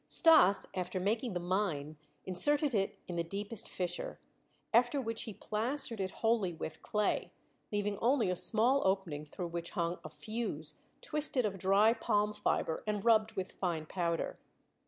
Stas, 0.07 0.65
after 0.73 0.99
making 0.99 1.33
the 1.33 1.39
mine, 1.39 1.95
inserted 2.25 2.73
it 2.73 2.97
in 3.07 3.17
the 3.17 3.23
deepest 3.23 3.69
fissure, 3.69 4.19
after 4.73 4.99
which 4.99 5.21
he 5.25 5.33
plastered 5.35 6.01
it 6.01 6.09
wholly 6.09 6.53
with 6.53 6.81
clay, 6.81 7.31
leaving 7.71 7.99
only 7.99 8.31
a 8.31 8.35
small 8.35 8.81
opening 8.83 9.25
through 9.27 9.49
which 9.49 9.69
hung 9.77 9.99
a 10.03 10.09
fuse 10.09 10.73
twisted 11.01 11.45
of 11.45 11.59
dry 11.59 11.93
palm 11.93 12.33
fiber 12.33 12.83
and 12.87 13.05
rubbed 13.05 13.33
with 13.33 13.51
fine 13.51 13.85
powder. 13.85 14.39